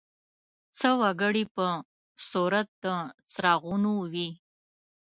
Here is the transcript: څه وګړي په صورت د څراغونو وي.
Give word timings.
څه 0.77 0.89
وګړي 1.01 1.43
په 1.55 1.67
صورت 2.29 2.67
د 2.83 2.85
څراغونو 3.31 3.93
وي. 4.13 4.29